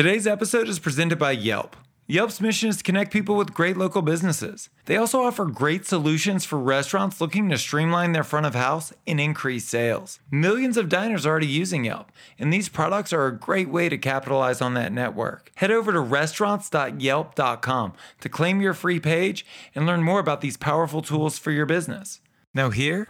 [0.00, 1.76] Today's episode is presented by Yelp.
[2.06, 4.70] Yelp's mission is to connect people with great local businesses.
[4.86, 9.20] They also offer great solutions for restaurants looking to streamline their front of house and
[9.20, 10.18] increase sales.
[10.30, 13.98] Millions of diners are already using Yelp, and these products are a great way to
[13.98, 15.52] capitalize on that network.
[15.56, 19.44] Head over to restaurants.yelp.com to claim your free page
[19.74, 22.22] and learn more about these powerful tools for your business.
[22.54, 23.06] Now, here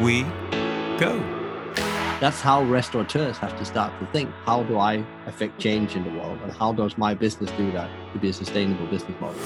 [0.00, 0.22] we
[0.98, 1.39] go.
[2.20, 6.10] That's how restaurateurs have to start to think how do I affect change in the
[6.10, 9.40] world and how does my business do that to be a sustainable business model?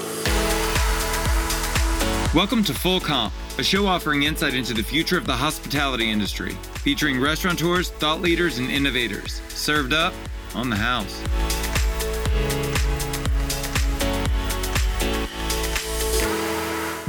[2.35, 6.57] Welcome to Full Comp, a show offering insight into the future of the hospitality industry,
[6.83, 9.41] featuring restaurateurs, thought leaders, and innovators.
[9.51, 10.13] Served up
[10.57, 11.21] on the house.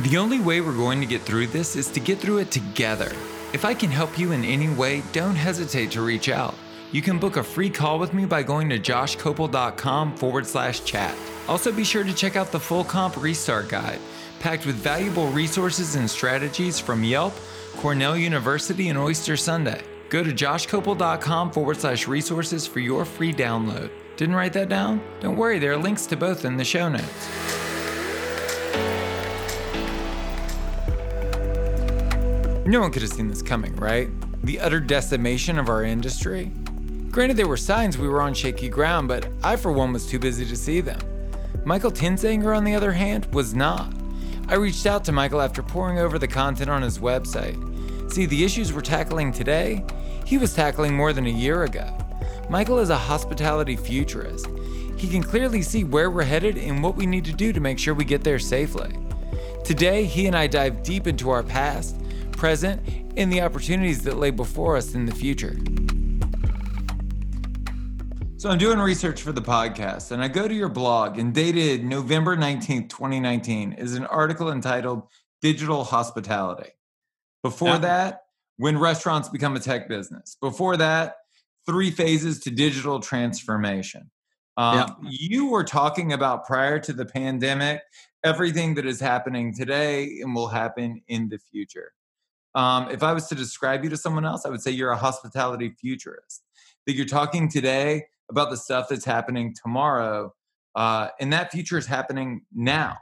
[0.08, 3.12] The only way we're going to get through this is to get through it together.
[3.56, 6.56] If I can help you in any way, don't hesitate to reach out.
[6.92, 11.16] You can book a free call with me by going to joshkopel.com forward slash chat.
[11.48, 14.02] Also, be sure to check out the Full Comp Restart Guide,
[14.42, 17.34] packed with valuable resources and strategies from Yelp,
[17.78, 19.82] Cornell University, and Oyster Sunday.
[20.10, 23.90] Go to joshkopel.com forward slash resources for your free download.
[24.18, 25.02] Didn't write that down?
[25.22, 27.55] Don't worry, there are links to both in the show notes.
[32.68, 34.10] No one could have seen this coming, right?
[34.44, 36.52] The utter decimation of our industry.
[37.12, 40.18] Granted, there were signs we were on shaky ground, but I, for one, was too
[40.18, 41.00] busy to see them.
[41.64, 43.94] Michael Tingsager, on the other hand, was not.
[44.48, 47.56] I reached out to Michael after poring over the content on his website.
[48.12, 49.86] See, the issues we're tackling today,
[50.26, 51.96] he was tackling more than a year ago.
[52.50, 54.48] Michael is a hospitality futurist.
[54.98, 57.78] He can clearly see where we're headed and what we need to do to make
[57.78, 58.98] sure we get there safely.
[59.64, 61.96] Today, he and I dive deep into our past
[62.38, 62.82] present,
[63.18, 65.58] and the opportunities that lay before us in the future.
[68.38, 71.84] So I'm doing research for the podcast, and I go to your blog, and dated
[71.84, 75.04] November 19th, 2019, is an article entitled
[75.42, 76.70] Digital Hospitality.
[77.42, 77.78] Before yeah.
[77.80, 78.22] that,
[78.58, 80.38] when restaurants become a tech business.
[80.40, 81.16] Before that,
[81.66, 84.10] three phases to digital transformation.
[84.58, 85.10] Um, yeah.
[85.10, 87.82] You were talking about prior to the pandemic,
[88.24, 91.92] everything that is happening today and will happen in the future.
[92.56, 94.98] Um, if I was to describe you to someone else, I would say you're a
[94.98, 96.44] hospitality futurist.
[96.88, 100.34] That you're talking today about the stuff that's happening tomorrow,
[100.76, 102.98] uh, and that future is happening now.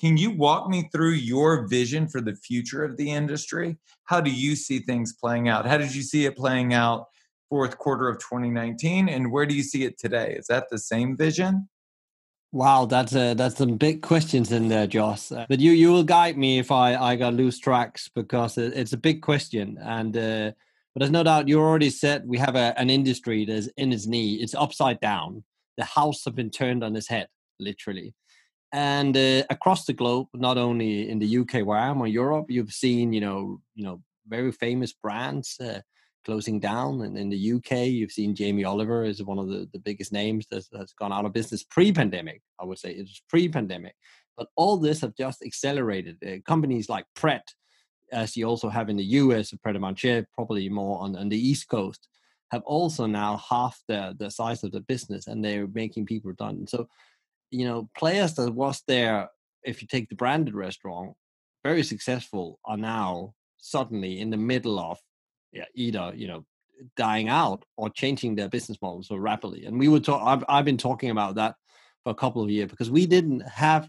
[0.00, 3.76] Can you walk me through your vision for the future of the industry?
[4.04, 5.66] How do you see things playing out?
[5.66, 7.06] How did you see it playing out
[7.48, 10.34] fourth quarter of 2019, and where do you see it today?
[10.38, 11.68] Is that the same vision?
[12.50, 15.30] Wow, that's a, that's some big questions in there, Josh.
[15.30, 18.94] Uh, but you you will guide me if I I got lose tracks because it's
[18.94, 19.78] a big question.
[19.82, 20.52] And uh,
[20.94, 24.06] but there's no doubt you already said we have a, an industry that's in its
[24.06, 24.36] knee.
[24.36, 25.44] It's upside down.
[25.76, 27.28] The house has been turned on its head,
[27.60, 28.14] literally.
[28.72, 32.46] And uh, across the globe, not only in the UK where I am or Europe,
[32.48, 35.60] you've seen you know you know very famous brands.
[36.24, 37.02] Closing down.
[37.02, 40.46] And in the UK, you've seen Jamie Oliver is one of the, the biggest names
[40.50, 40.68] that's,
[40.98, 42.42] gone out of business pre-pandemic.
[42.60, 43.94] I would say it's pre-pandemic,
[44.36, 46.16] but all this have just accelerated.
[46.24, 47.46] Uh, companies like Pret,
[48.12, 51.38] as you also have in the US, Pret a Manger, probably more on, on the
[51.38, 52.08] East Coast,
[52.50, 56.70] have also now half the, the size of the business and they're making people redundant.
[56.70, 56.88] So,
[57.50, 59.28] you know, players that was there,
[59.62, 61.14] if you take the branded restaurant,
[61.64, 64.98] very successful are now suddenly in the middle of
[65.52, 66.44] yeah, either you know
[66.96, 69.64] dying out or changing their business model so rapidly.
[69.64, 70.22] And we would talk.
[70.24, 71.56] I've, I've been talking about that
[72.04, 73.88] for a couple of years because we didn't have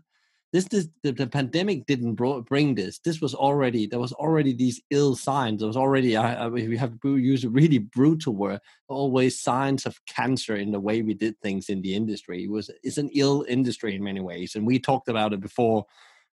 [0.52, 0.66] this.
[0.66, 3.00] this the, the pandemic didn't bro- bring this.
[3.00, 5.60] This was already there was already these ill signs.
[5.60, 8.60] There was already I, I we have used really brutal word.
[8.88, 12.44] Always signs of cancer in the way we did things in the industry.
[12.44, 15.86] It was it's an ill industry in many ways, and we talked about it before.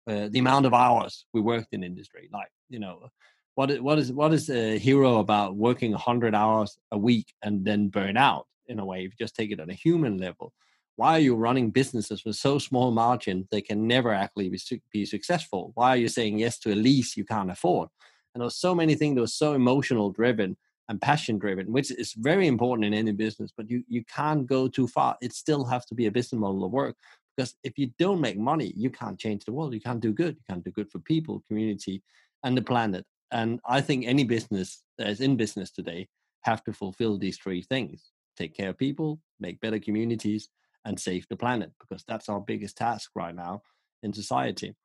[0.05, 3.09] Uh, the amount of hours we worked in industry, like you know,
[3.55, 7.65] what is what is what is a hero about working 100 hours a week and
[7.65, 8.99] then burn out in a way?
[8.99, 10.53] If you just take it on a human level
[10.95, 14.59] why are you running businesses with so small margin they can never actually be,
[14.91, 15.71] be successful?
[15.73, 17.89] Why are you saying yes to a lease you can't afford?
[18.33, 20.55] And there was so many things that were so emotional driven
[20.89, 24.67] and passion driven which is very important in any business but you you can't go
[24.67, 25.17] too far.
[25.21, 26.95] It still has to be a business model of work
[27.35, 29.73] because if you don't make money you can't change the world.
[29.73, 30.35] You can't do good.
[30.35, 32.03] You can't do good for people community
[32.43, 36.07] and the planet and I think any business that is in business today
[36.41, 40.49] have to fulfill these three things: take care of people, make better communities,
[40.85, 43.61] and save the planet, because that's our biggest task right now
[44.03, 44.75] in society.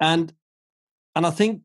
[0.00, 0.32] And
[1.14, 1.62] and I think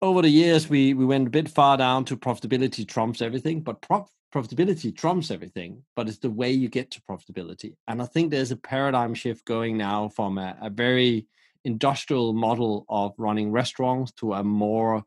[0.00, 3.82] over the years we we went a bit far down to profitability trumps everything, but
[3.82, 7.76] prof- profitability trumps everything, but it's the way you get to profitability.
[7.86, 11.26] And I think there's a paradigm shift going now from a, a very
[11.64, 15.02] industrial model of running restaurants to a more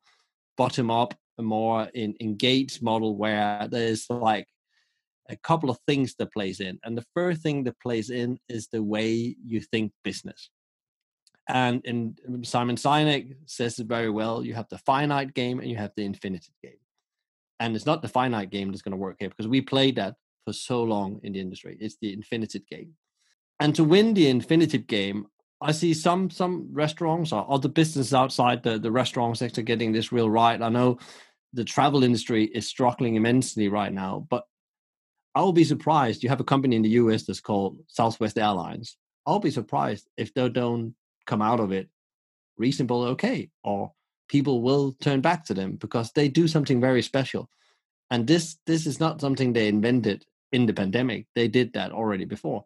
[0.57, 4.48] bottom up, a more in, engaged model where there's like
[5.30, 6.80] a couple of things that plays in.
[6.83, 10.50] And the first thing that plays in is the way you think business.
[11.50, 14.44] And Simon Sinek says it very well.
[14.44, 16.74] You have the finite game and you have the infinite game.
[17.59, 20.15] And it's not the finite game that's going to work here because we played that
[20.45, 21.77] for so long in the industry.
[21.80, 22.94] It's the infinitive game.
[23.59, 25.27] And to win the infinitive game,
[25.59, 30.12] I see some some restaurants or other businesses outside the, the restaurant sector getting this
[30.12, 30.62] real right.
[30.62, 31.00] I know
[31.54, 34.44] the travel industry is struggling immensely right now, but
[35.33, 36.24] I'll be surprised.
[36.24, 38.98] You have a company in the US that's called Southwest Airlines.
[39.25, 40.95] I'll be surprised if they don't
[41.25, 41.89] come out of it
[42.57, 43.92] reasonable okay, or
[44.27, 47.50] people will turn back to them because they do something very special.
[48.09, 51.27] And this this is not something they invented in the pandemic.
[51.36, 52.65] They did that already before.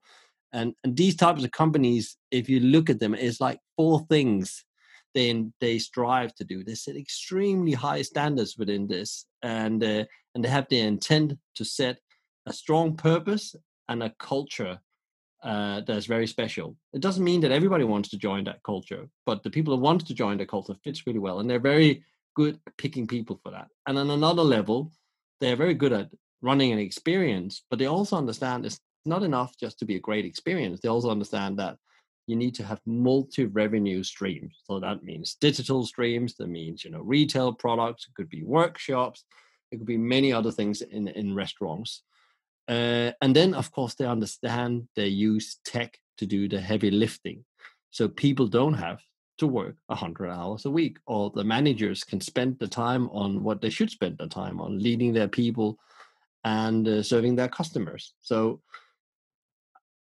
[0.54, 4.66] And, and these types of companies, if you look at them, is like four things
[5.14, 6.64] they they strive to do.
[6.64, 11.66] They set extremely high standards within this, and uh, and they have the intent to
[11.66, 12.00] set
[12.46, 13.56] a strong purpose
[13.90, 14.80] and a culture
[15.44, 16.76] uh, that's very special.
[16.94, 20.06] It doesn't mean that everybody wants to join that culture, but the people that want
[20.08, 22.04] to join the culture fits really well, and they're very
[22.36, 23.68] good at picking people for that.
[23.88, 24.92] And on another level,
[25.42, 26.10] they're very good at
[26.42, 30.26] running an experience, but they also understand it's not enough just to be a great
[30.26, 30.80] experience.
[30.80, 31.78] They also understand that
[32.28, 34.62] you need to have multi-revenue streams.
[34.66, 36.36] So that means digital streams.
[36.36, 38.08] That means you know retail products.
[38.08, 39.24] It could be workshops.
[39.72, 42.04] It could be many other things in in restaurants.
[42.68, 47.44] Uh, and then, of course, they understand they use tech to do the heavy lifting.
[47.90, 49.02] So people don't have
[49.40, 53.60] to work 100 hours a week, or the managers can spend the time on what
[53.60, 55.78] they should spend the time on, leading their people
[56.44, 58.14] and uh, serving their customers.
[58.22, 58.62] So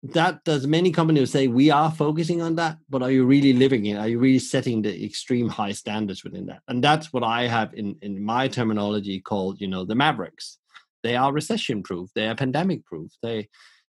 [0.02, 3.86] that does many companies say we are focusing on that, but are you really living
[3.86, 3.96] it?
[3.96, 6.62] Are you really setting the extreme high standards within that?
[6.68, 10.58] And that's what I have in, in my terminology called, you know, the mavericks.
[11.02, 13.48] They are recession proof they are pandemic proof they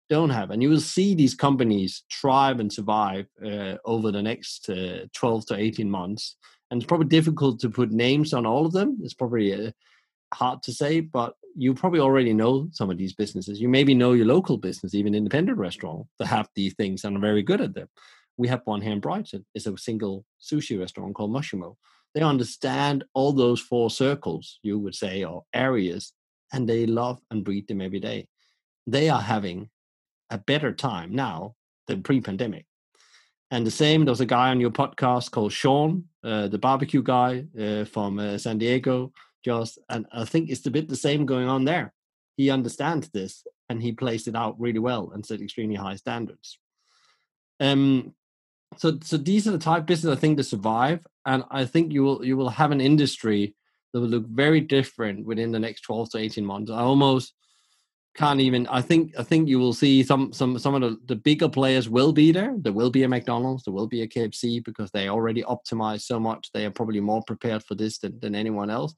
[0.08, 4.68] don't have and you will see these companies thrive and survive uh, over the next
[4.68, 6.36] uh, 12 to 18 months.
[6.70, 8.98] And it's probably difficult to put names on all of them.
[9.02, 9.70] It's probably uh,
[10.32, 14.12] hard to say but you probably already know some of these businesses you maybe know
[14.12, 17.74] your local business even independent restaurant that have these things and are very good at
[17.74, 17.88] them
[18.36, 21.76] we have one here in brighton it's a single sushi restaurant called Moshimo.
[22.14, 26.12] they understand all those four circles you would say or areas
[26.52, 28.26] and they love and breathe them every day.
[28.86, 29.70] They are having
[30.30, 31.54] a better time now
[31.86, 32.66] than pre-pandemic.
[33.50, 37.44] And the same, there's a guy on your podcast called Sean, uh, the barbecue guy
[37.58, 39.12] uh, from uh, San Diego,
[39.44, 41.92] just, and I think it's a bit the same going on there.
[42.36, 46.58] He understands this and he plays it out really well and set extremely high standards.
[47.60, 48.14] Um,
[48.76, 51.92] so, so these are the type of business I think to survive, and I think
[51.92, 53.54] you will you will have an industry
[53.92, 56.70] that will look very different within the next 12 to 18 months.
[56.70, 57.34] I almost
[58.16, 61.16] can't even I think I think you will see some some some of the, the
[61.16, 62.54] bigger players will be there.
[62.58, 66.18] There will be a McDonald's, there will be a KFC because they already optimized so
[66.18, 66.50] much.
[66.52, 68.94] They are probably more prepared for this than, than anyone else.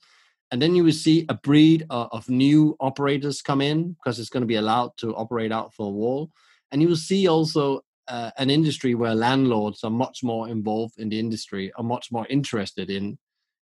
[0.52, 4.28] And then you will see a breed of, of new operators come in because it's
[4.28, 6.30] going to be allowed to operate out for a wall.
[6.70, 11.08] And you will see also uh, an industry where landlords are much more involved in
[11.08, 13.18] the industry, are much more interested in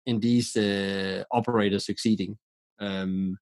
[0.07, 2.35] in these uh, operators succeeding.
[2.79, 3.37] Um,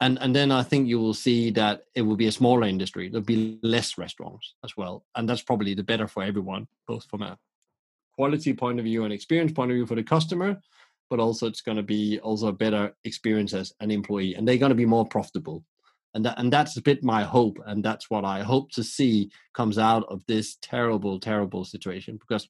[0.00, 3.08] and and then I think you will see that it will be a smaller industry.
[3.08, 7.22] There'll be less restaurants as well, and that's probably the better for everyone, both from
[7.22, 7.38] a
[8.16, 10.60] quality point of view and experience point of view for the customer,
[11.10, 14.58] but also it's going to be also a better experience as an employee, and they're
[14.58, 15.64] going to be more profitable.
[16.14, 19.30] And that, and that's a bit my hope, and that's what I hope to see
[19.54, 22.48] comes out of this terrible, terrible situation because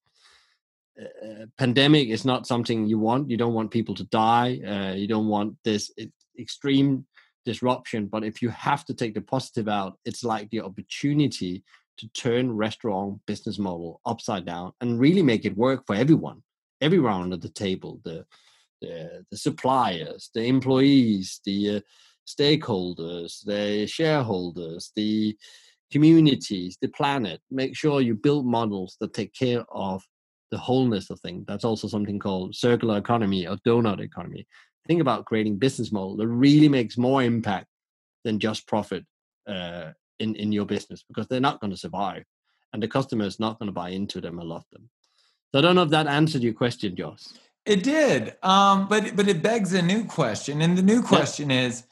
[1.01, 3.29] uh, pandemic is not something you want.
[3.29, 4.61] You don't want people to die.
[4.67, 5.91] Uh, you don't want this
[6.39, 7.07] extreme
[7.45, 8.07] disruption.
[8.07, 11.63] But if you have to take the positive out, it's like the opportunity
[11.99, 16.43] to turn restaurant business model upside down and really make it work for everyone,
[16.81, 18.27] everyone at the table, the
[18.81, 21.81] the, the suppliers, the employees, the uh,
[22.27, 25.37] stakeholders, the shareholders, the
[25.91, 27.41] communities, the planet.
[27.51, 30.03] Make sure you build models that take care of
[30.51, 31.45] the wholeness of things.
[31.47, 34.47] That's also something called circular economy or donut economy.
[34.87, 37.67] Think about creating business model that really makes more impact
[38.25, 39.05] than just profit
[39.47, 42.25] uh, in in your business because they're not going to survive,
[42.73, 44.89] and the customer is not going to buy into them and love them.
[45.53, 47.23] So I don't know if that answered your question, Josh.
[47.67, 51.63] It did, um, but but it begs a new question, and the new question yeah.
[51.63, 51.83] is,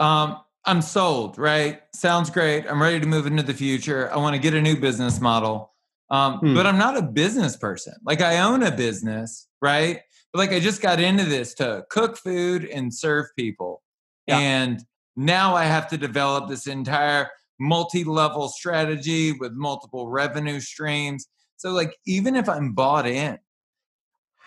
[0.00, 1.82] um, I'm sold, right?
[1.94, 2.66] Sounds great.
[2.66, 4.10] I'm ready to move into the future.
[4.10, 5.72] I want to get a new business model.
[6.10, 6.54] Um, hmm.
[6.54, 7.94] But I'm not a business person.
[8.02, 10.00] Like I own a business, right?
[10.32, 13.82] But like I just got into this to cook food and serve people.
[14.26, 14.38] Yeah.
[14.38, 14.84] And
[15.16, 21.26] now I have to develop this entire multi level strategy with multiple revenue streams.
[21.56, 23.38] So, like, even if I'm bought in,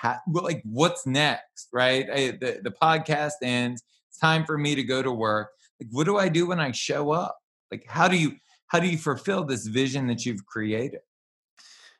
[0.01, 2.07] how, like, what's next, right?
[2.11, 3.83] I, the, the podcast ends.
[4.09, 5.51] It's time for me to go to work.
[5.79, 7.37] Like, what do I do when I show up?
[7.71, 8.35] Like, how do you
[8.67, 11.01] how do you fulfill this vision that you've created?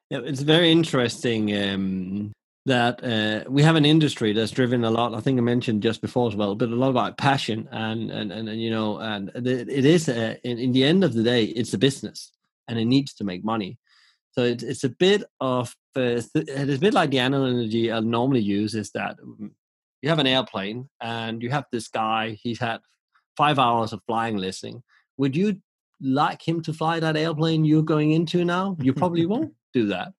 [0.09, 2.31] Yeah, it's very interesting um,
[2.65, 5.13] that uh, we have an industry that's driven a lot.
[5.13, 8.31] I think I mentioned just before as well, but a lot about passion and and
[8.31, 11.43] and, and you know, and it, is uh, in, in the end of the day,
[11.43, 12.31] it's a business
[12.67, 13.77] and it needs to make money.
[14.31, 18.75] So it, it's a bit of it's a bit like the analogy I normally use
[18.75, 19.51] is that mm,
[20.01, 22.37] you have an airplane and you have this guy.
[22.41, 22.79] He's had
[23.37, 24.83] five hours of flying listening.
[25.17, 25.61] Would you
[25.99, 28.77] like him to fly that airplane you're going into now?
[28.79, 30.13] You probably won't do that.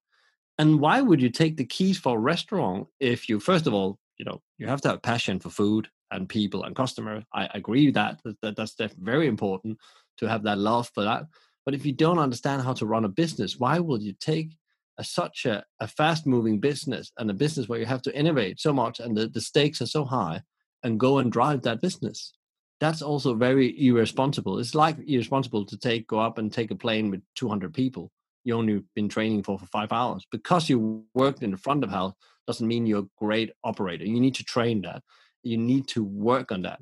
[0.58, 3.98] And why would you take the keys for a restaurant if you, first of all,
[4.18, 7.24] you know, you have to have passion for food and people and customer.
[7.32, 8.20] I agree with that.
[8.42, 9.78] that that's very important
[10.18, 11.24] to have that love for that.
[11.64, 14.56] But if you don't understand how to run a business, why will you take
[14.98, 18.60] a, such a, a fast moving business and a business where you have to innovate
[18.60, 20.42] so much and the, the stakes are so high
[20.82, 22.32] and go and drive that business?
[22.80, 24.58] That's also very irresponsible.
[24.58, 28.10] It's like irresponsible to take go up and take a plane with 200 people.
[28.44, 30.26] You only been training for for five hours.
[30.32, 32.12] Because you worked in the front of house
[32.46, 34.04] doesn't mean you're a great operator.
[34.04, 35.02] You need to train that.
[35.44, 36.80] You need to work on that.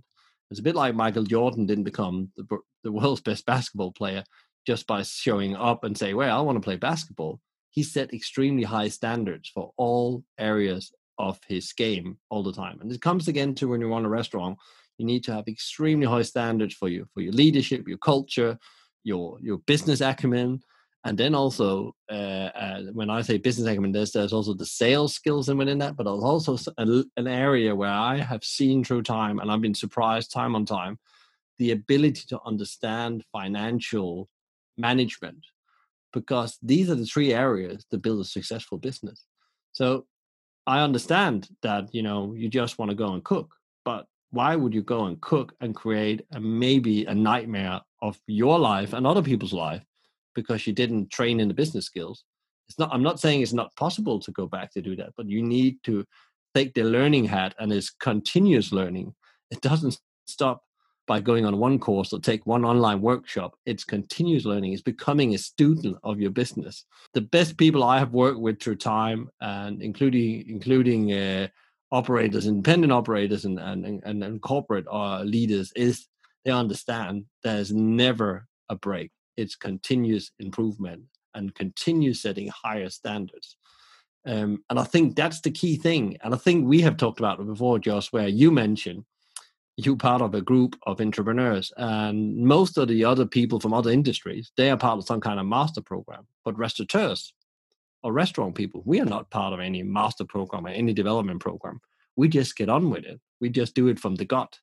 [0.50, 4.24] It's a bit like michael jordan didn't become the, the world's best basketball player
[4.66, 7.40] just by showing up and say well i want to play basketball
[7.70, 12.78] he set extremely high standards for all areas of his game all the time.
[12.80, 14.58] And it comes again to when you run a restaurant
[14.98, 18.58] you need to have extremely high standards for you for your leadership your culture
[19.04, 20.60] your your business acumen.
[21.02, 25.14] And then also uh, uh, when I say business acumen, there's there's also the sales
[25.14, 29.04] skills in within that, but there's also a, an area where I have seen through
[29.04, 30.98] time, and I've been surprised time on time,
[31.58, 34.28] the ability to understand financial
[34.76, 35.46] management,
[36.12, 39.24] because these are the three areas to build a successful business.
[39.72, 40.06] So
[40.66, 44.74] I understand that you know you just want to go and cook, but why would
[44.74, 49.22] you go and cook and create a, maybe a nightmare of your life and other
[49.22, 49.84] people's life
[50.34, 52.24] because you didn't train in the business skills.
[52.68, 52.90] It's not.
[52.92, 55.78] I'm not saying it's not possible to go back to do that, but you need
[55.84, 56.04] to
[56.54, 59.14] take the learning hat and it's continuous learning.
[59.50, 60.62] It doesn't stop
[61.10, 63.56] by going on one course or take one online workshop.
[63.66, 64.72] It's continuous learning.
[64.72, 66.84] It's becoming a student of your business.
[67.14, 71.48] The best people I have worked with through time, and including including uh,
[71.90, 76.06] operators, independent operators, and and and, and corporate uh, leaders, is
[76.44, 81.02] they understand there's never a break it's continuous improvement
[81.34, 83.56] and continue setting higher standards.
[84.26, 86.18] Um, and I think that's the key thing.
[86.22, 89.04] And I think we have talked about it before, Josh, where you mentioned
[89.84, 93.90] you part of a group of entrepreneurs and most of the other people from other
[93.90, 96.26] industries, they are part of some kind of master program.
[96.44, 97.32] But restaurateurs
[98.02, 101.80] or restaurant people, we are not part of any master program or any development program.
[102.16, 103.20] We just get on with it.
[103.40, 104.58] We just do it from the gut.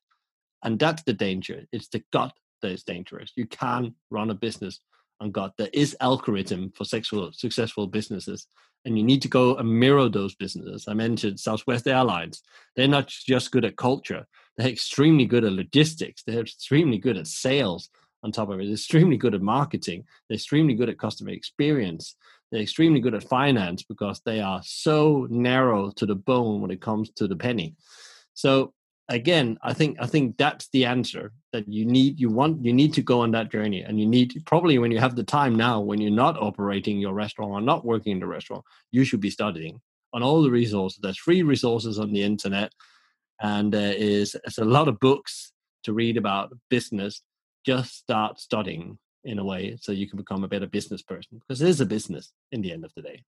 [0.62, 1.64] And that's the danger.
[1.72, 2.32] It's the gut
[2.62, 3.32] that is dangerous.
[3.36, 4.80] You can run a business
[5.20, 5.54] on gut.
[5.56, 8.46] There is algorithm for sexual, successful businesses,
[8.84, 10.86] and you need to go and mirror those businesses.
[10.88, 12.42] I mentioned Southwest Airlines.
[12.76, 14.26] They're not just good at culture;
[14.58, 16.22] they're extremely good at logistics.
[16.24, 17.88] They're extremely good at sales.
[18.24, 20.04] On top of it, they're extremely good at marketing.
[20.28, 22.16] They're extremely good at customer experience.
[22.50, 26.82] They're extremely good at finance because they are so narrow to the bone when it
[26.82, 27.76] comes to the penny.
[28.34, 28.74] So
[29.08, 32.92] again i think i think that's the answer that you need you want you need
[32.92, 35.80] to go on that journey and you need probably when you have the time now
[35.80, 38.62] when you're not operating your restaurant or not working in the restaurant
[38.92, 39.80] you should be studying
[40.12, 42.72] on all the resources there's free resources on the internet
[43.40, 45.52] and there is a lot of books
[45.84, 47.22] to read about business
[47.64, 51.60] just start studying in a way so you can become a better business person because
[51.60, 53.22] it is a business in the end of the day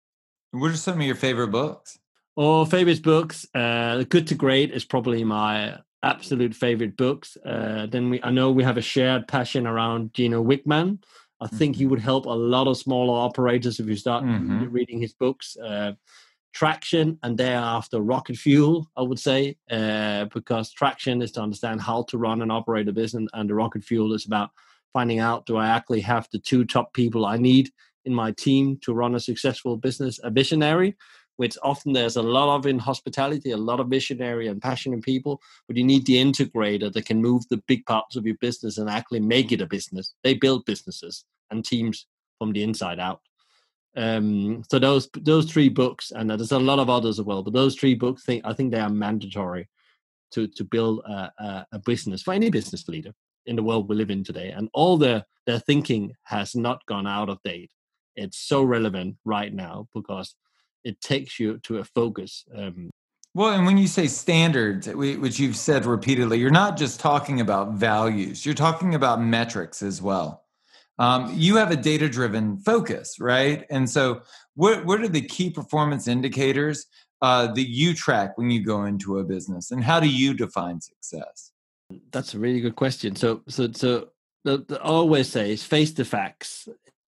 [0.52, 2.00] what are some of your favorite books
[2.40, 7.36] or favorite books, uh, Good to Great is probably my absolute favorite books.
[7.46, 11.00] Uh, then we, I know we have a shared passion around Gino Wickman.
[11.42, 11.80] I think mm-hmm.
[11.80, 14.70] he would help a lot of smaller operators if you start mm-hmm.
[14.72, 15.58] reading his books.
[15.58, 15.94] Uh,
[16.54, 22.04] traction and thereafter rocket fuel i would say uh, because traction is to understand how
[22.04, 24.50] to run and operate a business and the rocket fuel is about
[24.94, 27.70] finding out do i actually have the two top people i need
[28.06, 30.96] in my team to run a successful business a visionary
[31.40, 35.40] which often there's a lot of in hospitality, a lot of visionary and passionate people,
[35.68, 38.90] but you need the integrator that can move the big parts of your business and
[38.90, 40.14] actually make it a business.
[40.22, 42.08] They build businesses and teams
[42.40, 43.22] from the inside out.
[44.00, 47.54] Um, so those those three books, and there's a lot of others as well, but
[47.54, 49.68] those three books, think I think they are mandatory
[50.32, 53.12] to to build a, a, a business for any business leader
[53.46, 54.52] in the world we live in today.
[54.52, 57.72] And all their their thinking has not gone out of date.
[58.16, 60.34] It's so relevant right now because
[60.86, 62.46] it takes you to a focus.
[62.56, 62.90] Um,
[63.34, 67.74] well, and when you say standards, which you've said repeatedly, you're not just talking about
[67.74, 70.46] values, you're talking about metrics as well.
[71.00, 73.66] Um, you have a data driven focus, right?
[73.70, 74.22] And so,
[74.56, 76.86] what, what are the key performance indicators
[77.22, 80.82] uh, that you track when you go into a business, and how do you define
[80.82, 81.52] success?
[82.12, 83.16] That's a really good question.
[83.16, 84.10] So, so, so
[84.44, 86.68] the, the, I always say is face the facts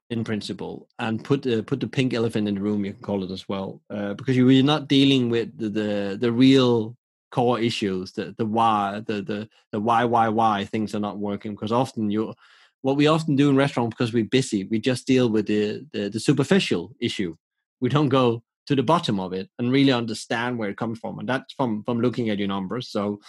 [0.09, 2.83] in principle and put the put the pink elephant in the room.
[2.83, 6.31] You can call it as well, uh, because you're not dealing with the, the the
[6.31, 6.97] real
[7.31, 11.51] core issues, the the why, the the the why why why things are not working.
[11.51, 12.33] Because often you,
[12.81, 16.09] what we often do in restaurants because we're busy, we just deal with the, the
[16.09, 17.35] the superficial issue.
[17.79, 21.19] We don't go to the bottom of it and really understand where it comes from,
[21.19, 22.89] and that's from from looking at your numbers.
[22.89, 23.19] So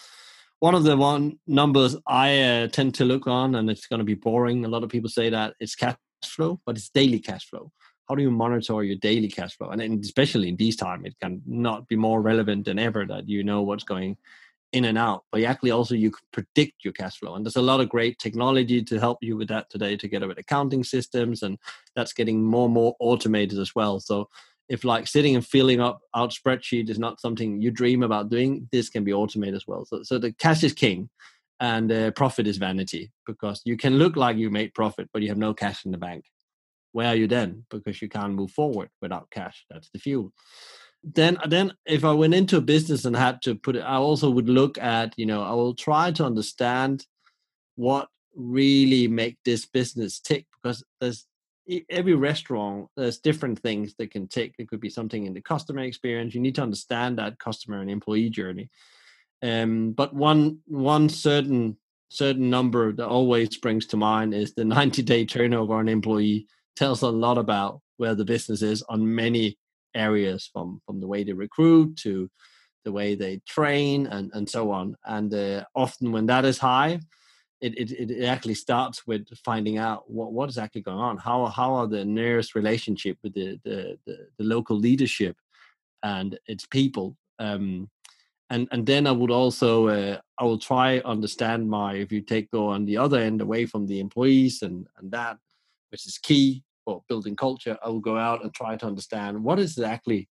[0.61, 4.05] one of the one numbers I uh, tend to look on, and it's going to
[4.05, 4.65] be boring.
[4.65, 7.73] A lot of people say that it's cash flow, but it's daily cash flow.
[8.09, 9.71] How do you monitor your daily cash flow?
[9.71, 13.43] And especially in these times, it can not be more relevant than ever that you
[13.43, 14.17] know what's going
[14.73, 15.25] in and out.
[15.31, 18.19] But actually, also you can predict your cash flow, and there's a lot of great
[18.19, 21.59] technology to help you with that today, together with accounting systems, and
[21.95, 24.01] that's getting more and more automated as well.
[24.01, 24.29] So
[24.69, 28.69] if like sitting and filling up out spreadsheet is not something you dream about doing,
[28.73, 29.85] this can be automated as well.
[29.85, 31.11] So, so the cash is king
[31.61, 35.29] and uh, profit is vanity because you can look like you made profit, but you
[35.29, 36.25] have no cash in the bank.
[36.93, 37.65] Where are you then?
[37.71, 39.65] Because you can't move forward without cash.
[39.71, 40.33] That's the fuel.
[41.05, 44.31] Then, then if I went into a business and had to put it, I also
[44.31, 47.07] would look at, you know, I will try to understand
[47.75, 51.27] what really make this business tick because there's
[51.91, 54.55] every restaurant there's different things that can tick.
[54.59, 56.35] It could be something in the customer experience.
[56.35, 58.71] You need to understand that customer and employee journey.
[59.43, 61.77] Um, but one one certain
[62.09, 67.03] certain number that always springs to mind is the 90 day turnover on employee tells
[67.03, 69.59] a lot about where the business is on many
[69.95, 72.31] areas from from the way they recruit to
[72.85, 76.99] the way they train and and so on and uh, often when that is high
[77.63, 81.17] it, it, it actually starts with finding out what, what is actually going on.
[81.17, 85.37] How how are the nearest relationship with the the, the, the local leadership
[86.03, 87.17] and its people.
[87.39, 87.89] Um,
[88.51, 92.51] and and then I would also uh, I will try understand my if you take
[92.51, 95.39] go on the other end away from the employees and and that
[95.91, 97.79] which is key for building culture.
[97.85, 100.29] I will go out and try to understand what is exactly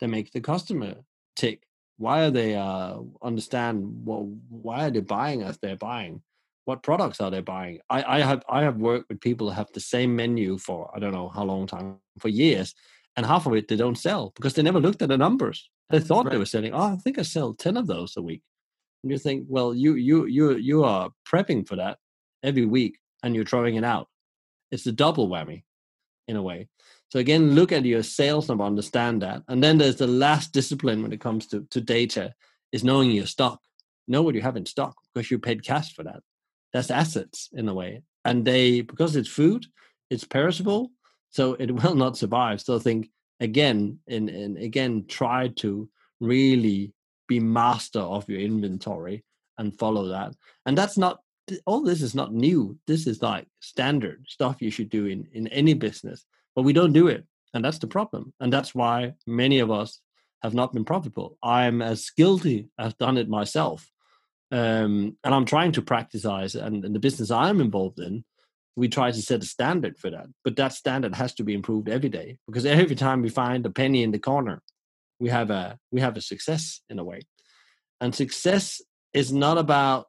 [0.00, 0.96] that make the customer
[1.36, 1.62] tick.
[1.98, 6.22] Why are they uh, understand what why are they buying as they're buying?
[6.66, 7.78] what products are they buying?
[7.88, 10.98] I, I have I have worked with people that have the same menu for I
[10.98, 12.74] don't know how long time for years,
[13.16, 15.70] and half of it they don't sell because they never looked at the numbers.
[15.90, 16.32] They thought right.
[16.32, 16.74] they were selling.
[16.74, 18.42] Oh, I think I sell ten of those a week.
[19.02, 21.98] And you think, well, you you you you are prepping for that
[22.42, 24.08] every week, and you're throwing it out.
[24.72, 25.62] It's the double whammy,
[26.28, 26.68] in a way.
[27.08, 31.02] So again, look at your sales number, understand that, and then there's the last discipline
[31.02, 32.34] when it comes to to data
[32.72, 33.60] is knowing your stock.
[34.08, 36.22] Know what you have in stock because you paid cash for that.
[36.72, 38.02] That's assets in a way.
[38.24, 39.66] And they because it's food
[40.10, 40.90] it's perishable
[41.30, 42.60] so it will not survive.
[42.60, 43.10] So i think
[43.40, 45.88] again and, and again try to
[46.20, 46.92] really
[47.28, 49.24] be master of your inventory
[49.58, 50.34] and follow that.
[50.64, 51.20] And that's not
[51.64, 55.46] all this is not new this is like standard stuff you should do in in
[55.48, 59.60] any business but we don't do it and that's the problem and that's why many
[59.60, 60.00] of us
[60.42, 63.90] have not been profitable i'm as guilty I've done it myself
[64.52, 68.24] um, and I'm trying to practice and in the business I'm involved in,
[68.76, 70.26] we try to set a standard for that.
[70.44, 73.70] But that standard has to be improved every day because every time we find a
[73.70, 74.62] penny in the corner,
[75.18, 77.22] we have a we have a success in a way.
[78.00, 78.82] And success
[79.14, 80.06] is not about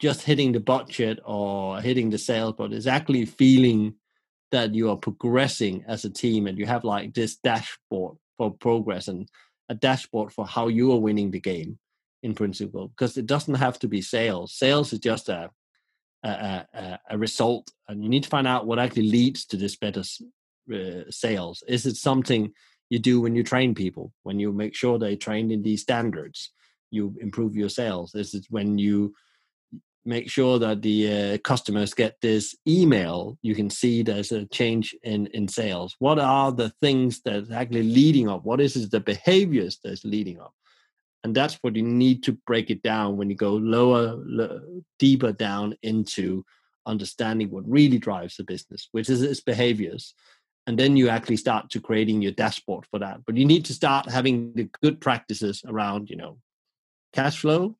[0.00, 3.94] just hitting the budget or hitting the sales, but it's actually feeling
[4.50, 9.08] that you are progressing as a team and you have like this dashboard for progress
[9.08, 9.28] and
[9.68, 11.78] a dashboard for how you are winning the game
[12.22, 14.54] in principle because it doesn't have to be sales.
[14.54, 15.50] Sales is just a
[16.22, 19.76] a, a, a result and you need to find out what actually leads to this
[19.76, 20.02] better
[20.74, 21.62] uh, sales.
[21.66, 22.52] Is it something
[22.90, 24.12] you do when you train people?
[24.22, 26.50] When you make sure they're trained in these standards
[26.90, 28.14] you improve your sales.
[28.14, 29.14] Is it when you
[30.04, 34.94] make sure that the uh, customers get this email you can see there's a change
[35.02, 35.94] in in sales.
[35.98, 38.44] What are the things that's actually leading up?
[38.44, 40.54] What is the behaviors that's leading up?
[41.22, 44.18] And that's what you need to break it down when you go lower
[44.98, 46.44] deeper down into
[46.86, 50.14] understanding what really drives the business which is its behaviors.
[50.66, 53.24] And then you actually start to creating your dashboard for that.
[53.26, 56.38] But you need to start having the good practices around you know
[57.12, 57.76] cash flow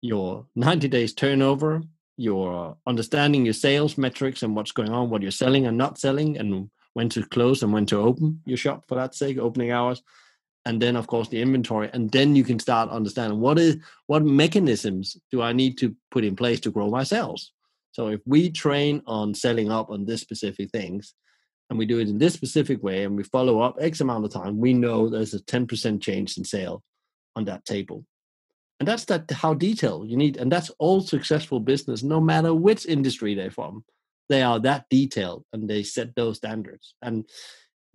[0.00, 1.82] your 90 days turnover,
[2.16, 6.36] your understanding your sales metrics and what's going on, what you're selling and not selling,
[6.36, 10.02] and when to close and when to open your shop for that sake, opening hours.
[10.64, 11.88] And then of course the inventory.
[11.92, 16.24] And then you can start understanding what is what mechanisms do I need to put
[16.24, 17.52] in place to grow my sales.
[17.92, 21.14] So if we train on selling up on this specific things,
[21.70, 24.32] and we do it in this specific way and we follow up X amount of
[24.32, 26.82] time, we know there's a 10% change in sale
[27.36, 28.04] on that table
[28.80, 32.86] and that's that how detailed you need and that's all successful business no matter which
[32.86, 33.84] industry they're from.
[34.28, 36.94] They are that detailed and they set those standards.
[37.02, 37.28] And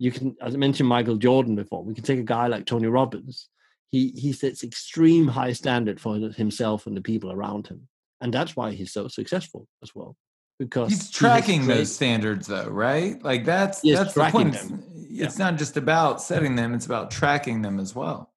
[0.00, 2.88] you can as i mentioned michael jordan before we can take a guy like tony
[2.88, 3.48] robbins.
[3.90, 7.88] He he sets extreme high standard for himself and the people around him.
[8.20, 10.16] And that's why he's so successful as well
[10.58, 13.22] because he's tracking he those standards though right?
[13.22, 14.54] Like that's that's the point.
[14.54, 14.82] them.
[14.94, 15.44] it's yeah.
[15.44, 18.33] not just about setting them it's about tracking them as well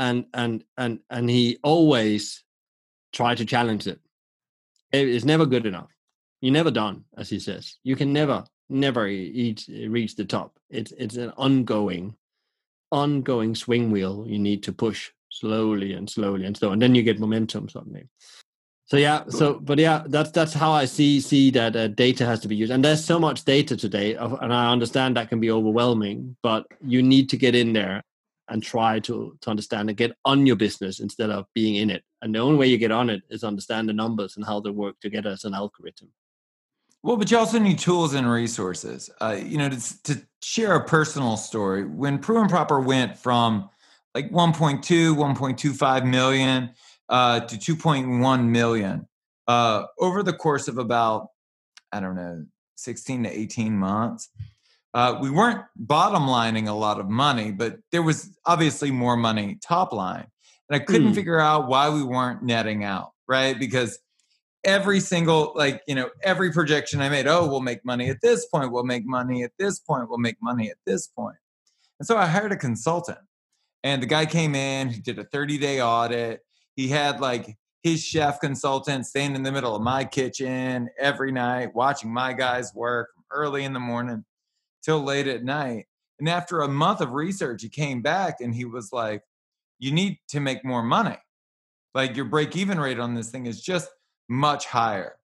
[0.00, 2.42] and and and and he always
[3.12, 4.00] tried to challenge it.
[4.92, 5.90] It's never good enough.
[6.40, 7.76] You're never done, as he says.
[7.84, 10.58] You can never, never reach reach the top.
[10.70, 12.16] It's it's an ongoing,
[12.90, 14.24] ongoing swing wheel.
[14.26, 18.08] You need to push slowly and slowly and slow, and then you get momentum suddenly.
[18.86, 22.40] So yeah, so but yeah, that's that's how I see see that uh, data has
[22.40, 25.50] to be used, and there's so much data today, and I understand that can be
[25.50, 26.36] overwhelming.
[26.42, 28.02] But you need to get in there
[28.50, 32.04] and try to to understand and get on your business instead of being in it.
[32.20, 34.70] And the only way you get on it is understand the numbers and how they
[34.70, 36.08] work together as an algorithm.
[37.02, 39.08] Well, but you also need tools and resources.
[39.22, 43.70] Uh, you know, to, to share a personal story, when Pru and Proper went from
[44.14, 46.70] like 1.2, 1.25 million
[47.08, 49.08] uh, to 2.1 million
[49.48, 51.28] uh, over the course of about,
[51.90, 52.44] I don't know,
[52.76, 54.28] 16 to 18 months,
[54.92, 59.58] uh, we weren't bottom lining a lot of money, but there was obviously more money
[59.62, 60.26] top line.
[60.68, 61.14] And I couldn't mm.
[61.14, 63.58] figure out why we weren't netting out, right?
[63.58, 63.98] Because
[64.64, 68.46] every single, like, you know, every projection I made, oh, we'll make money at this
[68.46, 71.36] point, we'll make money at this point, we'll make money at this point.
[71.98, 73.18] And so I hired a consultant.
[73.82, 76.40] And the guy came in, he did a 30 day audit.
[76.76, 81.74] He had like his chef consultant staying in the middle of my kitchen every night,
[81.74, 84.24] watching my guys work early in the morning
[84.82, 85.86] till late at night.
[86.18, 89.22] And after a month of research, he came back and he was like,
[89.78, 91.18] You need to make more money.
[91.94, 93.88] Like your break even rate on this thing is just
[94.28, 95.16] much higher.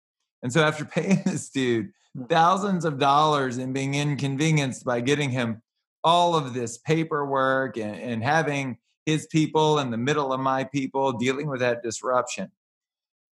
[0.42, 2.25] And so after paying this dude hmm.
[2.25, 5.62] thousands of dollars and being inconvenienced by getting him
[6.03, 11.12] all of this paperwork and, and having his people in the middle of my people
[11.12, 12.51] dealing with that disruption,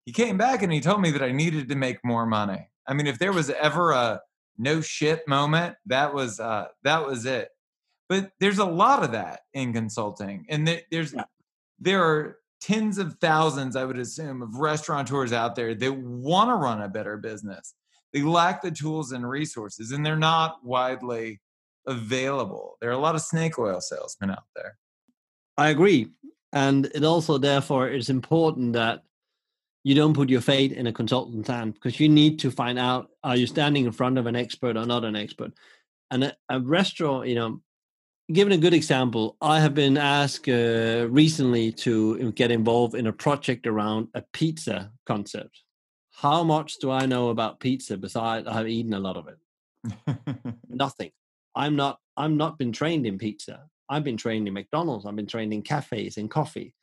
[0.05, 2.69] he came back and he told me that I needed to make more money.
[2.87, 4.21] I mean, if there was ever a
[4.59, 5.77] no shit moment.
[5.87, 7.49] That was uh that was it.
[8.09, 11.25] But there's a lot of that in consulting and there's yeah.
[11.79, 16.55] there are tens of thousands i would assume of restaurateurs out there that want to
[16.55, 17.75] run a better business.
[18.12, 21.41] They lack the tools and resources and they're not widely
[21.87, 22.77] available.
[22.81, 24.77] There are a lot of snake oil salesmen out there.
[25.57, 26.09] I agree
[26.53, 29.03] and it also therefore is important that
[29.85, 33.11] you don't put your faith in a consultant's hand because you need to find out
[33.25, 35.53] are you standing in front of an expert or not an expert?
[36.11, 37.61] And a, a restaurant you know
[38.33, 43.12] given a good example i have been asked uh, recently to get involved in a
[43.12, 45.62] project around a pizza concept.
[46.11, 49.38] How much do i know about pizza besides i've eaten a lot of it?
[50.68, 51.11] Nothing.
[51.57, 53.64] I'm not i'm not been trained in pizza.
[53.88, 55.07] I've been trained in mcdonald's.
[55.07, 56.75] I've been trained in cafes and coffee.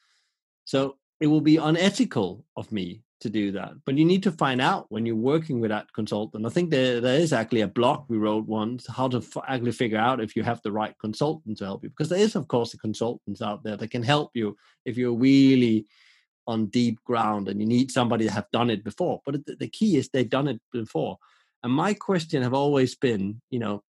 [0.65, 3.73] So it will be unethical of me to do that.
[3.86, 6.45] But you need to find out when you're working with that consultant.
[6.45, 9.73] I think there, there is actually a blog we wrote once how to f- actually
[9.73, 11.89] figure out if you have the right consultant to help you.
[11.89, 14.55] Because there is, of course, the consultants out there that can help you
[14.86, 15.86] if you're really
[16.47, 19.21] on deep ground and you need somebody that have done it before.
[19.25, 21.17] But the, the key is they've done it before.
[21.63, 23.84] And my question have always been, you know,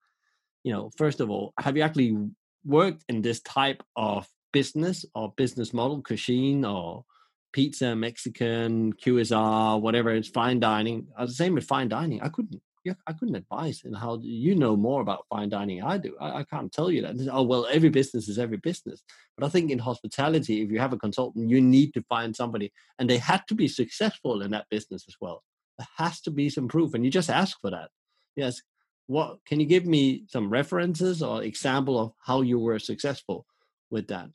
[0.63, 2.17] you know, first of all, have you actually
[2.65, 7.05] worked in this type of business or business model, cuisine or
[7.51, 10.11] pizza, Mexican, QSR, whatever.
[10.11, 11.07] It's fine dining.
[11.17, 12.21] I was the same with fine dining.
[12.21, 13.83] I couldn't yeah, I couldn't advise.
[13.83, 15.83] And how you know more about fine dining?
[15.83, 16.15] I do.
[16.19, 17.29] I, I can't tell you that.
[17.31, 19.03] Oh well, every business is every business.
[19.37, 22.71] But I think in hospitality, if you have a consultant, you need to find somebody,
[22.97, 25.43] and they had to be successful in that business as well.
[25.77, 27.89] There has to be some proof, and you just ask for that.
[28.35, 28.61] Yes.
[29.07, 33.45] What can you give me some references or example of how you were successful
[33.89, 34.29] with that?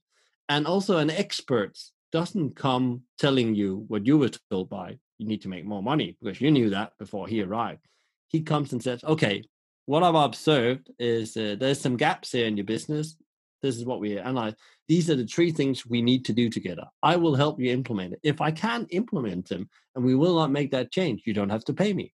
[0.48, 1.78] And also, an expert
[2.12, 6.16] doesn't come telling you what you were told by you need to make more money
[6.20, 7.86] because you knew that before he arrived.
[8.28, 9.42] He comes and says, okay,
[9.86, 13.16] what I've observed is uh, there's some gaps here in your business.
[13.62, 14.54] This is what we analyze.
[14.88, 16.84] These are the three things we need to do together.
[17.02, 18.20] I will help you implement it.
[18.22, 21.64] If I can't implement them and we will not make that change, you don't have
[21.64, 22.12] to pay me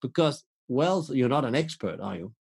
[0.00, 2.32] because, well, you're not an expert, are you?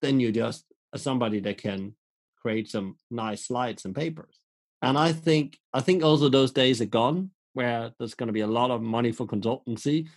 [0.00, 0.64] Then you're just
[0.96, 1.94] somebody that can
[2.40, 4.41] create some nice slides and papers.
[4.82, 8.40] And I think I think also those days are gone where there's going to be
[8.40, 10.08] a lot of money for consultancy.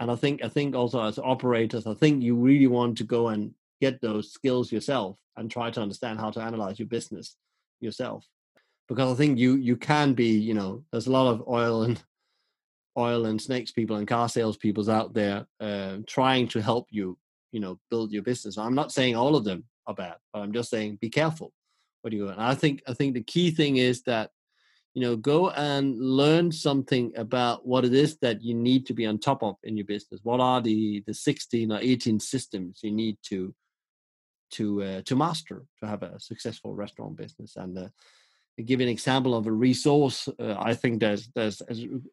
[0.00, 3.28] And I think I think also as operators, I think you really want to go
[3.28, 7.36] and get those skills yourself and try to understand how to analyze your business
[7.80, 8.26] yourself.
[8.88, 12.02] Because I think you you can be, you know, there's a lot of oil and
[12.98, 17.18] oil and snakes people and car sales peoples out there uh, trying to help you,
[17.52, 18.56] you know, build your business.
[18.56, 21.52] I'm not saying all of them are bad, but I'm just saying be careful
[22.06, 24.30] what do you and I think I think the key thing is that
[24.94, 29.06] you know go and learn something about what it is that you need to be
[29.06, 30.20] on top of in your business.
[30.22, 33.52] What are the the 16 or 18 systems you need to
[34.52, 37.56] to uh, to master to have a successful restaurant business?
[37.56, 37.88] And uh,
[38.64, 41.60] give an example of a resource uh, i think there's there's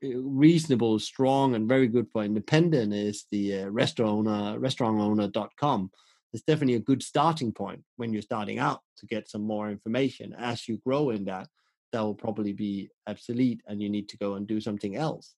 [0.01, 5.89] reasonable strong and very good for independent is the uh, restaurant owner restaurantowner.com
[6.33, 10.35] it's definitely a good starting point when you're starting out to get some more information.
[10.37, 11.47] As you grow in that
[11.93, 15.35] that will probably be obsolete and you need to go and do something else.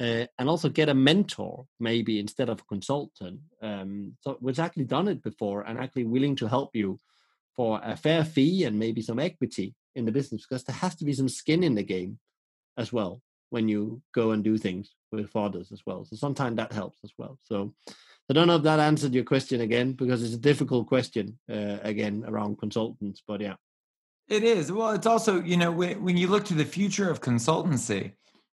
[0.00, 3.38] Uh, and also get a mentor maybe instead of a consultant.
[3.62, 6.98] Um, so which actually done it before and actually willing to help you
[7.54, 11.04] for a fair fee and maybe some equity in the business because there has to
[11.04, 12.18] be some skin in the game
[12.76, 16.04] as well when you go and do things with others as well.
[16.04, 17.38] So sometimes that helps as well.
[17.42, 17.72] So
[18.30, 21.78] i don't know if that answered your question again because it's a difficult question uh,
[21.82, 23.54] again around consultants but yeah
[24.28, 24.72] it is.
[24.72, 28.12] Well, it's also, you know, when, when you look to the future of consultancy,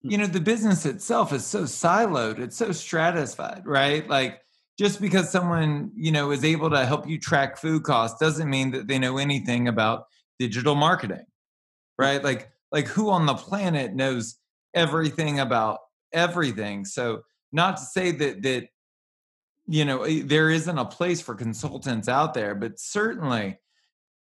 [0.02, 0.10] hmm.
[0.10, 4.08] you know, the business itself is so siloed, it's so stratified, right?
[4.08, 4.40] Like
[4.78, 8.72] just because someone, you know, is able to help you track food costs doesn't mean
[8.72, 10.06] that they know anything about
[10.38, 11.24] digital marketing.
[11.96, 12.22] Right?
[12.22, 14.36] Like like who on the planet knows
[14.74, 15.78] everything about
[16.12, 16.84] everything?
[16.84, 17.22] So
[17.52, 18.68] not to say that that
[19.66, 23.58] you know eh, there isn't a place for consultants out there, but certainly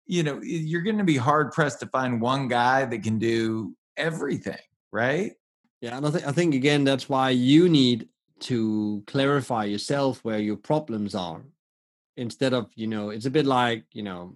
[0.05, 3.75] you know, you're going to be hard pressed to find one guy that can do
[3.95, 4.57] everything,
[4.91, 5.33] right?
[5.81, 8.07] Yeah, and I think I think again that's why you need
[8.41, 11.41] to clarify yourself where your problems are,
[12.15, 14.33] instead of you know it's a bit like you know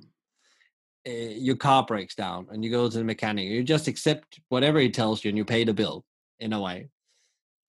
[1.07, 4.79] uh, your car breaks down and you go to the mechanic, you just accept whatever
[4.79, 6.03] he tells you and you pay the bill
[6.39, 6.89] in a way.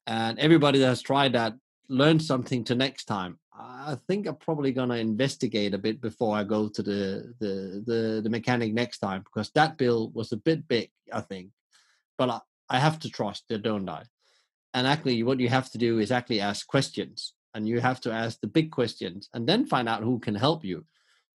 [0.09, 1.55] And everybody that has tried that
[1.89, 3.39] learned something to next time.
[3.53, 8.21] I think I'm probably gonna investigate a bit before I go to the the the,
[8.23, 11.51] the mechanic next time because that bill was a bit big, I think.
[12.17, 14.05] But I, I have to trust it, don't I?
[14.75, 18.13] And actually, what you have to do is actually ask questions, and you have to
[18.13, 20.85] ask the big questions, and then find out who can help you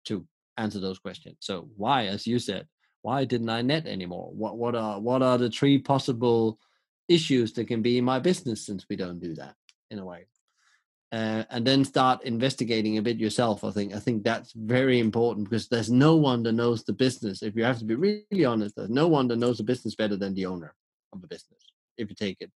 [0.07, 0.27] to
[0.59, 1.37] answer those questions.
[1.41, 2.67] So why, as you said,
[3.03, 4.31] why didn't I net anymore?
[4.33, 6.59] What what are what are the three possible
[7.09, 9.55] issues that can be in my business since we don't do that
[9.91, 10.27] in a way?
[11.13, 13.65] Uh, and then start investigating a bit yourself.
[13.65, 17.43] I think I think that's very important because there's no one that knows the business.
[17.43, 20.17] If you have to be really honest, there's no one that knows the business better
[20.17, 20.75] than the owner
[21.13, 21.63] of a business.
[21.97, 22.51] If you take it,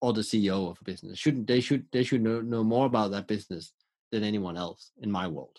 [0.00, 3.12] or the CEO of a business, shouldn't they should they should know, know more about
[3.12, 3.72] that business
[4.10, 5.58] than anyone else in my world.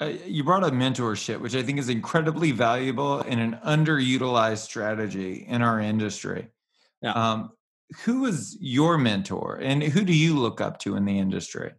[0.00, 5.44] Uh, you brought up mentorship, which I think is incredibly valuable and an underutilized strategy
[5.48, 6.48] in our industry.
[7.02, 7.12] Yeah.
[7.12, 7.50] Um,
[8.04, 11.72] who is your mentor and who do you look up to in the industry?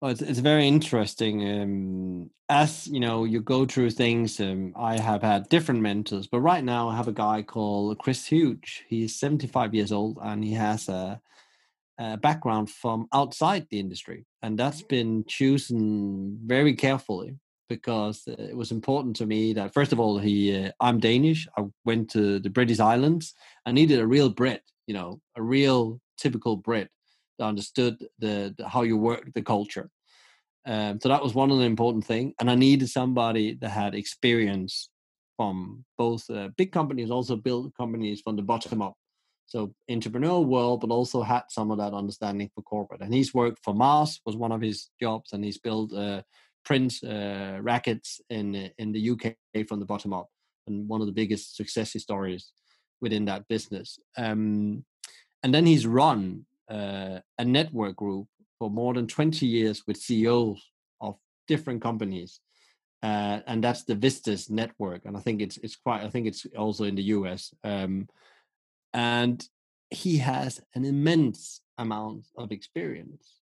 [0.00, 1.62] Well, it's, it's very interesting.
[1.62, 4.40] Um, as you know, you go through things.
[4.40, 8.26] Um, I have had different mentors, but right now I have a guy called Chris
[8.26, 8.84] Huge.
[8.88, 11.20] He's 75 years old and he has a,
[11.98, 17.36] a background from outside the industry, and that's been chosen very carefully
[17.68, 21.46] because it was important to me that first of all he uh, I'm Danish.
[21.56, 23.34] I went to the British Islands.
[23.64, 26.88] I needed a real Brit you know a real typical Brit
[27.38, 29.90] that understood the, the how you work the culture.
[30.64, 33.94] Um, so that was one of the important thing, and I needed somebody that had
[33.94, 34.90] experience
[35.36, 38.94] from both uh, big companies, also build companies from the bottom up.
[39.46, 43.00] So entrepreneurial world, but also had some of that understanding for corporate.
[43.00, 46.22] And he's worked for Mars was one of his jobs, and he's built uh,
[46.64, 50.28] Prince uh, rackets in in the UK from the bottom up,
[50.68, 52.52] and one of the biggest success stories
[53.02, 53.98] within that business.
[54.16, 54.84] Um,
[55.42, 60.64] and then he's run uh, a network group for more than 20 years with CEOs
[61.00, 61.16] of
[61.48, 62.40] different companies.
[63.02, 65.04] Uh, and that's the Vistage network.
[65.04, 67.52] And I think it's it's quite I think it's also in the US.
[67.64, 68.08] Um,
[68.94, 69.44] and
[69.90, 73.40] he has an immense amount of experience.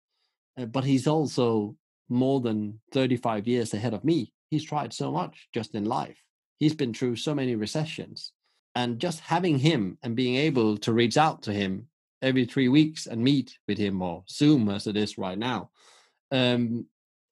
[0.56, 1.74] Uh, but he's also
[2.08, 4.32] more than 35 years ahead of me.
[4.50, 6.22] He's tried so much just in life.
[6.58, 8.32] He's been through so many recessions.
[8.78, 11.88] And just having him and being able to reach out to him
[12.22, 15.70] every three weeks and meet with him or Zoom as it is right now,
[16.30, 16.86] um,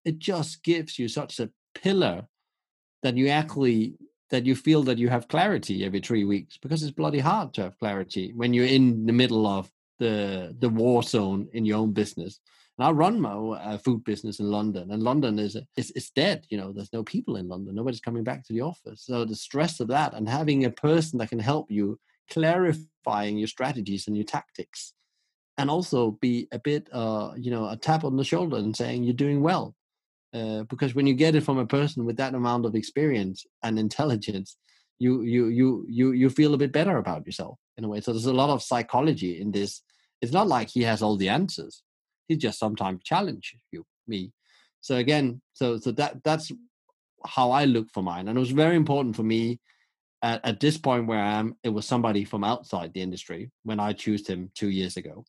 [0.05, 2.27] it just gives you such a pillar
[3.05, 3.95] that you actually
[4.31, 7.63] that you feel that you have clarity every three weeks because it's bloody hard to
[7.63, 11.93] have clarity when you're in the middle of the the war zone in your own
[11.93, 12.41] business
[12.79, 16.47] and I run my uh, food business in London, and London is it's, it's dead.
[16.51, 17.75] You know, there's no people in London.
[17.75, 19.03] Nobody's coming back to the office.
[19.07, 21.99] So the stress of that, and having a person that can help you
[22.31, 24.93] clarifying your strategies and your tactics,
[25.57, 29.05] and also be a bit, uh, you know, a tap on the shoulder and saying
[29.05, 29.75] you're doing well.
[30.35, 33.79] Uh, because when you get it from a person with that amount of experience and
[33.79, 34.59] intelligence,
[34.99, 38.03] you you you you you feel a bit better about yourself in a way.
[38.03, 39.81] So there's a lot of psychology in this.
[40.21, 41.83] It's not like he has all the answers
[42.29, 44.33] he just sometimes challenge you me.
[44.81, 46.53] So again so so that that's
[47.27, 49.59] how i look for mine and it was very important for me
[50.23, 53.81] at, at this point where i am it was somebody from outside the industry when
[53.81, 55.25] i chose him two years ago.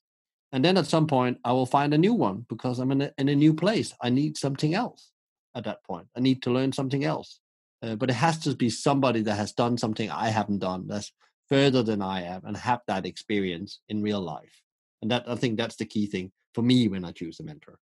[0.53, 3.12] And then at some point i will find a new one because i'm in a,
[3.17, 3.93] in a new place.
[4.01, 5.12] I need something else
[5.55, 6.07] at that point.
[6.15, 7.39] I need to learn something else.
[7.83, 11.12] Uh, but it has to be somebody that has done something i haven't done that's
[11.49, 14.62] further than i am and have that experience in real life.
[15.01, 17.77] And that i think that's the key thing for me when I choose a mentor.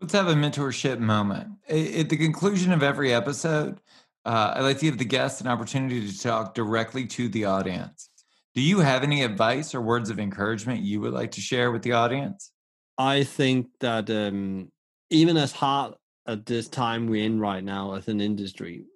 [0.00, 1.48] Let's have a mentorship moment.
[1.68, 3.78] At the conclusion of every episode,
[4.24, 8.08] uh, I like to give the guests an opportunity to talk directly to the audience.
[8.54, 11.82] Do you have any advice or words of encouragement you would like to share with
[11.82, 12.52] the audience?
[12.96, 14.72] I think that um,
[15.10, 15.92] even as hard
[16.26, 18.86] at this time we're in right now as an industry,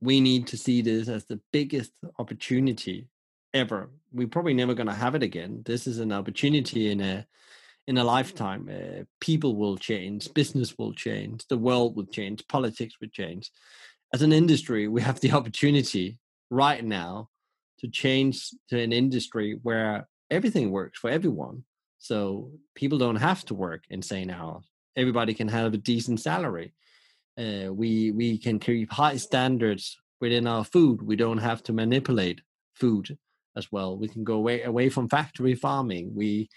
[0.00, 3.08] we need to see this as the biggest opportunity
[3.54, 3.90] ever.
[4.12, 5.62] We're probably never going to have it again.
[5.64, 7.26] This is an opportunity in a
[7.86, 8.68] in a lifetime.
[8.72, 13.50] Uh, people will change, business will change, the world will change, politics will change.
[14.14, 16.18] As an industry, we have the opportunity
[16.50, 17.28] right now
[17.78, 21.64] to change to an industry where everything works for everyone.
[21.98, 24.64] So people don't have to work insane hours.
[24.96, 26.74] Everybody can have a decent salary.
[27.38, 31.00] Uh, we we can keep high standards within our food.
[31.02, 32.42] We don't have to manipulate
[32.74, 33.16] food
[33.56, 33.96] as well.
[33.96, 36.12] We can go away away from factory farming.
[36.14, 36.48] We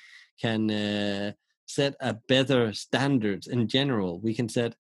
[0.41, 1.31] can uh,
[1.65, 4.19] set a better standards in general.
[4.19, 4.75] We can set,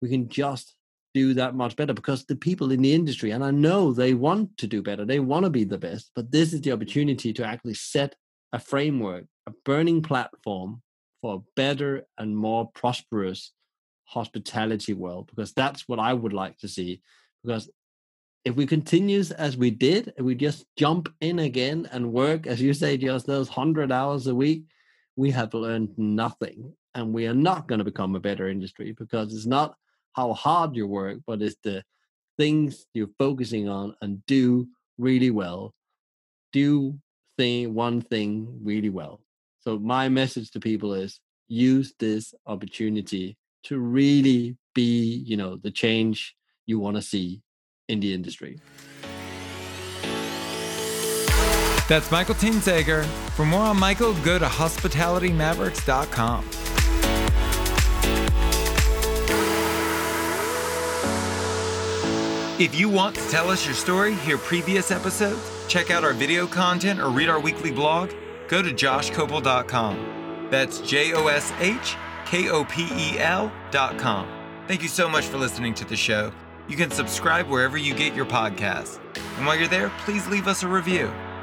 [0.00, 0.74] we can just
[1.12, 4.56] do that much better because the people in the industry, and I know they want
[4.58, 7.44] to do better, they want to be the best, but this is the opportunity to
[7.44, 8.14] actually set
[8.52, 10.82] a framework, a burning platform
[11.20, 13.52] for a better and more prosperous
[14.04, 17.02] hospitality world because that's what I would like to see.
[17.44, 17.70] Because
[18.44, 22.72] if we continues as we did, we just jump in again and work, as you
[22.72, 24.64] say, just those hundred hours a week,
[25.20, 29.34] we have learned nothing and we are not going to become a better industry because
[29.34, 29.74] it's not
[30.14, 31.84] how hard you work but it's the
[32.38, 35.74] things you're focusing on and do really well.
[36.54, 36.98] Do
[37.36, 39.20] thing one thing really well.
[39.58, 45.70] So my message to people is use this opportunity to really be you know the
[45.70, 47.42] change you want to see
[47.88, 48.58] in the industry
[51.90, 53.04] that's Michael Tingsager.
[53.34, 56.44] For more on Michael, go to hospitalitymavericks.com.
[62.60, 66.46] If you want to tell us your story, hear previous episodes, check out our video
[66.46, 68.12] content, or read our weekly blog,
[68.46, 70.46] go to joshkopel.com.
[70.50, 74.28] That's J O S H K O P E L.com.
[74.68, 76.30] Thank you so much for listening to the show.
[76.68, 79.00] You can subscribe wherever you get your podcasts.
[79.38, 81.10] And while you're there, please leave us a review.